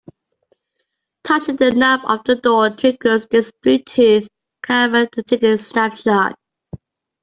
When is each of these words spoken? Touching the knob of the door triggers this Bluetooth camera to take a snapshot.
Touching 1.23 1.57
the 1.57 1.73
knob 1.73 1.99
of 2.05 2.23
the 2.23 2.33
door 2.33 2.71
triggers 2.75 3.27
this 3.27 3.51
Bluetooth 3.63 4.25
camera 4.63 5.07
to 5.11 5.21
take 5.21 5.43
a 5.43 5.59
snapshot. 5.59 6.33